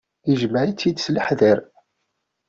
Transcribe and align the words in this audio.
Ijmeɛ-it-id 0.31 0.97
s 1.05 1.07
leḥder. 1.15 1.59